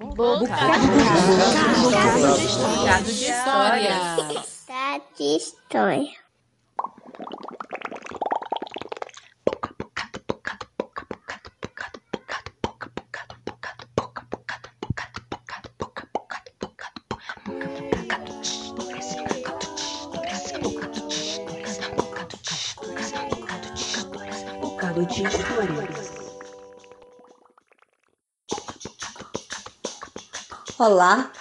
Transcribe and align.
Bocado, 0.00 0.46
de 3.04 3.12
história. 3.24 3.96
Bocado 4.14 5.10
de 5.16 5.34
história. 5.34 6.12
Bocado 24.60 25.04
de 25.06 25.22
história. 25.22 25.97
Olá, 30.78 31.32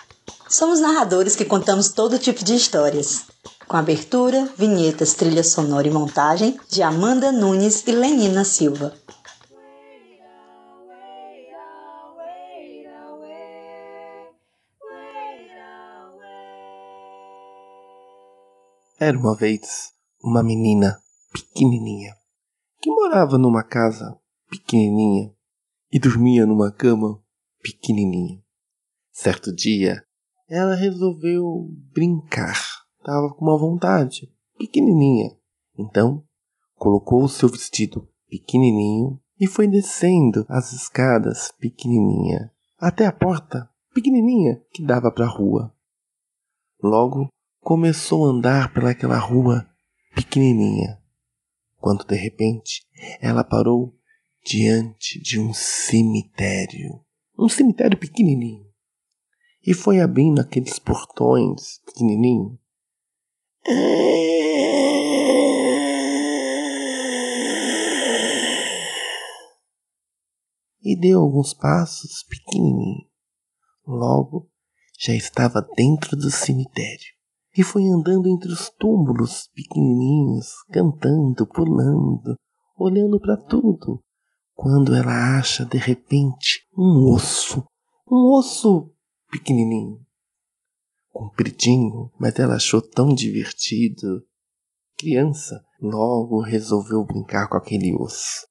somos 0.49 0.79
narradores 0.79 1.35
que 1.35 1.45
contamos 1.45 1.89
todo 1.89 2.17
tipo 2.17 2.43
de 2.43 2.55
histórias, 2.55 3.27
com 3.67 3.77
abertura, 3.77 4.51
vinhetas, 4.57 5.13
trilha 5.13 5.43
sonora 5.43 5.87
e 5.87 5.91
montagem 5.91 6.59
de 6.67 6.81
Amanda 6.81 7.31
Nunes 7.31 7.85
e 7.85 7.91
Lenina 7.91 8.43
Silva. 8.43 8.95
Era 18.99 19.19
uma 19.19 19.35
vez 19.35 19.93
uma 20.23 20.41
menina 20.41 20.99
pequenininha 21.31 22.15
que 22.81 22.89
morava 22.89 23.37
numa 23.37 23.63
casa 23.63 24.17
pequenininha 24.49 25.31
e 25.91 25.99
dormia 25.99 26.43
numa 26.43 26.71
cama 26.71 27.21
pequenininha. 27.61 28.46
Certo 29.19 29.51
dia, 29.51 30.05
ela 30.47 30.75
resolveu 30.75 31.71
brincar. 31.91 32.83
Tava 33.03 33.33
com 33.33 33.45
uma 33.45 33.57
vontade 33.57 34.31
pequenininha. 34.59 35.35
Então, 35.75 36.23
colocou 36.75 37.23
o 37.23 37.27
seu 37.27 37.49
vestido 37.49 38.07
pequenininho 38.29 39.19
e 39.39 39.47
foi 39.47 39.67
descendo 39.67 40.45
as 40.47 40.71
escadas 40.71 41.51
pequenininha 41.59 42.51
até 42.77 43.07
a 43.07 43.11
porta 43.11 43.67
pequenininha 43.91 44.63
que 44.71 44.85
dava 44.85 45.11
para 45.11 45.25
a 45.25 45.29
rua. 45.29 45.75
Logo, 46.79 47.27
começou 47.59 48.27
a 48.27 48.29
andar 48.29 48.71
pelaquela 48.71 49.17
rua 49.17 49.67
pequenininha, 50.13 51.01
quando 51.79 52.05
de 52.05 52.15
repente 52.15 52.85
ela 53.19 53.43
parou 53.43 53.97
diante 54.45 55.19
de 55.19 55.39
um 55.39 55.51
cemitério, 55.55 57.03
um 57.35 57.49
cemitério 57.49 57.97
pequenininho 57.97 58.66
e 59.65 59.73
foi 59.73 59.99
abrindo 59.99 60.39
aqueles 60.39 60.79
portões 60.79 61.79
pequenininho. 61.85 62.57
E 70.81 70.97
deu 70.99 71.19
alguns 71.19 71.53
passos 71.53 72.23
pequenininho. 72.23 73.07
Logo 73.85 74.49
já 74.99 75.13
estava 75.13 75.61
dentro 75.75 76.15
do 76.15 76.31
cemitério 76.31 77.17
e 77.57 77.63
foi 77.63 77.87
andando 77.87 78.27
entre 78.29 78.51
os 78.51 78.69
túmulos 78.69 79.49
pequenininhos, 79.53 80.53
cantando, 80.71 81.47
pulando, 81.47 82.35
olhando 82.77 83.19
para 83.19 83.35
tudo. 83.35 83.99
Quando 84.53 84.93
ela 84.93 85.37
acha 85.37 85.65
de 85.65 85.77
repente 85.77 86.67
um 86.77 87.11
osso, 87.11 87.65
um 88.09 88.33
osso 88.37 88.91
pequenininho, 89.29 89.99
compridinho, 91.11 92.11
mas 92.19 92.37
ela 92.39 92.55
achou 92.55 92.81
tão 92.81 93.13
divertido. 93.13 94.23
Criança 94.97 95.63
logo 95.79 96.41
resolveu 96.41 97.03
brincar 97.05 97.47
com 97.47 97.57
aquele 97.57 97.93
osso 97.93 98.47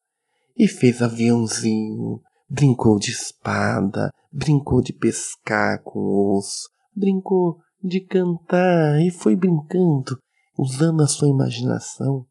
e 0.57 0.67
fez 0.67 1.03
aviãozinho, 1.03 2.21
brincou 2.49 2.99
de 2.99 3.11
espada, 3.11 4.11
brincou 4.33 4.81
de 4.81 4.93
pescar 4.93 5.83
com 5.83 5.99
o 5.99 6.39
osso, 6.39 6.69
brincou 6.95 7.59
de 7.83 8.01
cantar 8.01 9.01
e 9.01 9.11
foi 9.11 9.37
brincando, 9.37 10.19
usando 10.59 11.03
a 11.03 11.07
sua 11.07 11.29
imaginação. 11.29 12.27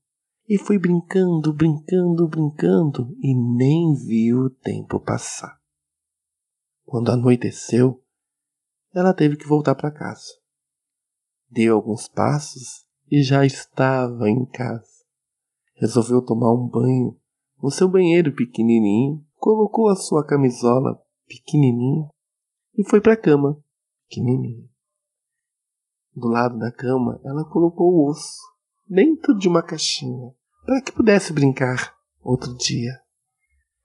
E 0.48 0.58
foi 0.59 0.78
brincando, 0.78 1.53
brincando, 1.53 2.28
brincando 2.28 3.16
e 3.19 3.34
nem 3.34 3.96
viu 3.96 4.42
o 4.42 4.50
tempo 4.50 5.00
passar. 5.00 5.58
Quando 6.84 7.12
anoiteceu, 7.12 8.00
ela 8.95 9.13
teve 9.13 9.35
que 9.35 9.45
voltar 9.45 9.75
para 9.75 9.91
casa. 9.91 10.31
Deu 11.50 11.75
alguns 11.75 12.07
passos 12.07 12.85
e 13.11 13.22
já 13.22 13.45
estava 13.45 14.29
em 14.29 14.45
casa. 14.45 15.03
Resolveu 15.75 16.22
tomar 16.23 16.53
um 16.53 16.67
banho 16.67 17.19
no 17.61 17.69
seu 17.69 17.89
banheiro 17.89 18.33
pequenininho, 18.33 19.22
colocou 19.35 19.89
a 19.89 19.95
sua 19.95 20.25
camisola 20.25 20.97
pequenininha 21.28 22.09
e 22.78 22.88
foi 22.89 23.01
para 23.01 23.13
a 23.13 23.22
cama 23.22 23.61
pequenininha. 24.07 24.69
Do 26.16 26.29
lado 26.29 26.57
da 26.57 26.72
cama, 26.72 27.19
ela 27.25 27.44
colocou 27.44 27.94
o 27.94 28.09
osso 28.09 28.39
dentro 28.88 29.38
de 29.38 29.50
uma 29.50 29.62
caixinha 29.62 30.33
para 30.66 30.81
que 30.81 30.94
pudesse 30.94 31.33
brincar 31.33 31.94
outro 32.22 32.56
dia. 32.56 32.94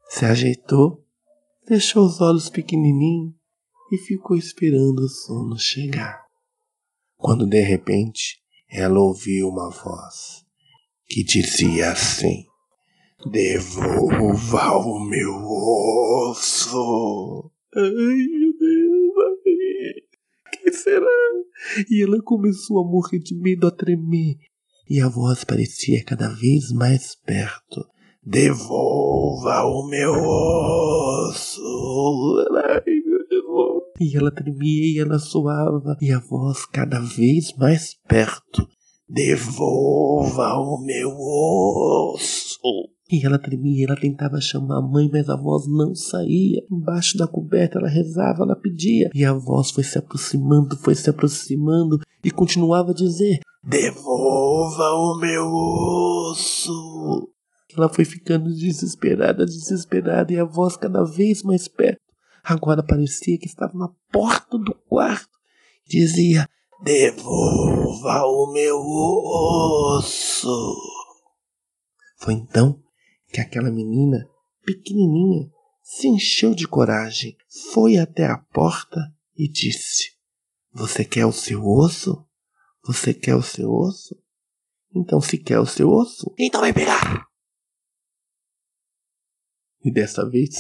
Se 0.09 0.25
ajeitou, 0.25 1.05
fechou 1.67 2.05
os 2.05 2.21
olhos 2.21 2.49
pequenininhos 2.49 3.40
e 3.91 3.99
ficou 3.99 4.37
esperando 4.37 5.01
o 5.01 5.09
sono 5.09 5.59
chegar. 5.59 6.25
Quando 7.17 7.47
de 7.47 7.61
repente 7.61 8.41
ela 8.71 9.01
ouviu 9.01 9.49
uma 9.49 9.69
voz 9.71 10.45
que 11.07 11.25
dizia 11.25 11.91
assim: 11.91 12.45
Devolva 13.31 14.77
o 14.77 15.01
meu 15.01 15.35
osso. 16.31 17.51
Ai 17.75 17.83
meu 17.83 18.59
Deus, 18.59 19.15
ai, 19.27 20.59
que 20.63 20.73
será? 20.73 21.07
E 21.91 22.03
ela 22.03 22.23
começou 22.23 22.79
a 22.79 22.85
morrer 22.85 23.19
de 23.19 23.35
medo, 23.35 23.67
a 23.67 23.71
tremer, 23.71 24.37
e 24.89 25.01
a 25.01 25.09
voz 25.09 25.45
parecia 25.45 26.03
cada 26.05 26.29
vez 26.29 26.73
mais 26.73 27.15
perto. 27.15 27.85
Devolva 28.23 29.65
o 29.65 29.87
meu 29.89 30.13
osso. 30.13 31.63
Ai, 32.65 33.01
e 34.01 34.17
ela 34.17 34.31
tremia 34.31 34.95
e 34.95 34.99
ela 34.99 35.19
soava, 35.19 35.97
e 36.01 36.11
a 36.11 36.19
voz 36.19 36.65
cada 36.65 36.99
vez 36.99 37.53
mais 37.59 37.95
perto. 38.09 38.67
Devolva 39.07 40.55
o 40.55 40.83
meu 40.83 41.11
osso! 41.11 42.59
E 43.13 43.27
ela 43.27 43.41
tremia, 43.41 43.87
ela 43.87 43.97
tentava 43.97 44.41
chamar 44.41 44.79
a 44.79 44.83
mãe, 44.83 45.11
mas 45.13 45.29
a 45.29 45.37
voz 45.37 45.67
não 45.67 45.95
saía. 45.97 46.63
Embaixo 46.71 47.19
da 47.19 47.27
coberta 47.27 47.79
ela 47.79 47.89
rezava, 47.89 48.45
ela 48.45 48.55
pedia. 48.55 49.11
E 49.13 49.25
a 49.25 49.33
voz 49.33 49.73
foi 49.73 49.83
se 49.83 49.99
aproximando, 49.99 50.77
foi 50.77 50.95
se 50.95 51.11
aproximando 51.11 51.99
e 52.23 52.31
continuava 52.31 52.93
a 52.93 52.95
dizer: 52.95 53.41
Devolva 53.65 54.93
o 54.93 55.19
meu 55.21 55.45
osso! 56.31 57.29
Ela 57.77 57.89
foi 57.89 58.05
ficando 58.05 58.49
desesperada, 58.55 59.45
desesperada, 59.45 60.33
e 60.33 60.39
a 60.39 60.45
voz 60.45 60.77
cada 60.77 61.05
vez 61.05 61.43
mais 61.43 61.69
perto. 61.69 62.00
Agora 62.43 62.83
parecia 62.83 63.39
que 63.39 63.47
estava 63.47 63.77
na 63.77 63.89
porta 64.11 64.59
do 64.59 64.75
quarto. 64.89 65.39
Dizia: 65.87 66.49
Devolva 66.83 68.25
o 68.27 68.53
meu 68.53 68.79
osso. 68.79 70.77
Foi 72.17 72.35
então 72.35 72.83
que 73.29 73.41
aquela 73.41 73.71
menina, 73.71 74.29
pequenininha, 74.65 75.51
se 75.83 76.09
encheu 76.09 76.55
de 76.55 76.67
coragem, 76.67 77.37
foi 77.73 77.97
até 77.99 78.27
a 78.27 78.39
porta 78.39 79.01
e 79.37 79.49
disse: 79.49 80.13
Você 80.73 81.05
quer 81.05 81.27
o 81.27 81.33
seu 81.33 81.67
osso? 81.67 82.27
Você 82.85 83.13
quer 83.13 83.35
o 83.35 83.43
seu 83.43 83.71
osso? 83.71 84.17
Então, 84.95 85.21
se 85.21 85.39
quer 85.39 85.59
o 85.59 85.67
seu 85.67 85.89
osso, 85.91 86.35
então 86.39 86.63
vem 86.63 86.73
pegar! 86.73 87.27
E 89.85 89.93
dessa 89.93 90.29
vez 90.29 90.59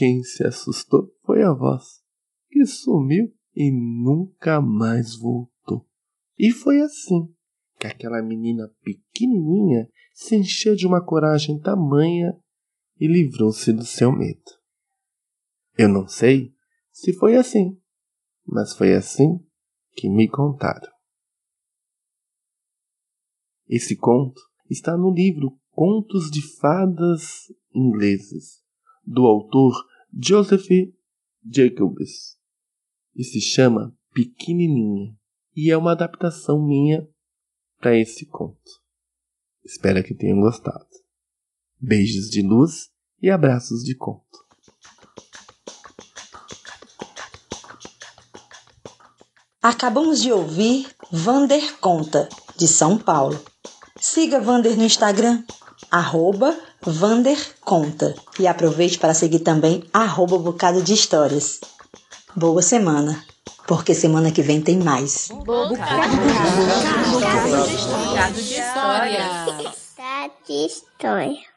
quem 0.00 0.22
se 0.22 0.42
assustou 0.46 1.14
foi 1.26 1.42
a 1.42 1.52
voz, 1.52 2.02
que 2.48 2.64
sumiu 2.64 3.30
e 3.54 3.70
nunca 3.70 4.58
mais 4.58 5.14
voltou. 5.14 5.86
E 6.38 6.50
foi 6.52 6.80
assim 6.80 7.30
que 7.78 7.86
aquela 7.86 8.22
menina 8.22 8.66
pequenininha 8.82 9.90
se 10.14 10.36
encheu 10.36 10.74
de 10.74 10.86
uma 10.86 11.04
coragem 11.04 11.60
tamanha 11.60 12.34
e 12.98 13.06
livrou-se 13.06 13.70
do 13.74 13.84
seu 13.84 14.10
medo. 14.10 14.40
Eu 15.76 15.90
não 15.90 16.08
sei 16.08 16.54
se 16.90 17.12
foi 17.12 17.36
assim, 17.36 17.78
mas 18.46 18.74
foi 18.74 18.94
assim 18.94 19.38
que 19.92 20.08
me 20.08 20.30
contaram. 20.30 20.90
Esse 23.68 23.94
conto 23.94 24.40
está 24.70 24.96
no 24.96 25.12
livro 25.12 25.60
Contos 25.68 26.30
de 26.30 26.40
Fadas 26.56 27.52
Ingleses, 27.74 28.64
do 29.04 29.26
autor 29.26 29.89
Joseph 30.12 30.66
Jacobs. 31.48 32.36
e 33.14 33.24
se 33.24 33.40
chama 33.40 33.94
Pequenininha 34.12 35.16
e 35.54 35.70
é 35.70 35.76
uma 35.76 35.92
adaptação 35.92 36.64
minha 36.64 37.08
para 37.78 37.96
esse 37.96 38.26
conto. 38.26 38.80
Espero 39.64 40.02
que 40.02 40.14
tenham 40.14 40.40
gostado. 40.40 40.86
Beijos 41.78 42.28
de 42.28 42.42
luz 42.42 42.90
e 43.22 43.30
abraços 43.30 43.82
de 43.82 43.94
conto. 43.94 44.24
Acabamos 49.62 50.22
de 50.22 50.32
ouvir 50.32 50.88
Vander 51.12 51.78
Conta, 51.78 52.28
de 52.56 52.66
São 52.66 52.98
Paulo. 52.98 53.38
Siga 54.00 54.40
Vander 54.40 54.76
no 54.76 54.84
Instagram, 54.84 55.44
arroba 55.90 56.56
Vander 56.82 57.38
Conta. 57.64 58.14
E 58.38 58.46
aproveite 58.46 58.98
para 58.98 59.14
seguir 59.14 59.40
também 59.40 59.84
arroba 59.92 60.38
Bocado 60.38 60.82
de 60.82 60.94
Histórias. 60.94 61.60
Boa 62.34 62.62
semana, 62.62 63.24
porque 63.66 63.94
semana 63.94 64.30
que 64.30 64.42
vem 64.42 64.60
tem 64.60 64.78
mais. 64.78 65.28
Bocado 65.34 65.74
de 68.34 68.54
história. 68.54 69.24
Bocado 69.92 70.34
de 70.46 70.64
história. 70.66 71.40